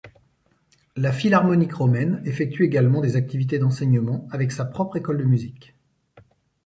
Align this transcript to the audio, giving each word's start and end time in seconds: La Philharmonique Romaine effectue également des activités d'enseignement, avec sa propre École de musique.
La 0.95 1.11
Philharmonique 1.11 1.75
Romaine 1.75 2.23
effectue 2.25 2.65
également 2.65 3.01
des 3.01 3.17
activités 3.17 3.59
d'enseignement, 3.59 4.27
avec 4.31 4.51
sa 4.51 4.65
propre 4.65 4.95
École 4.97 5.17
de 5.19 5.25
musique. 5.25 5.75